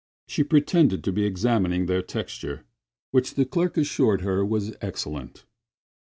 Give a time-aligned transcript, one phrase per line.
[0.27, 2.63] She pretended to be examining their texture,
[3.11, 5.45] which the clerk assured her was excellent.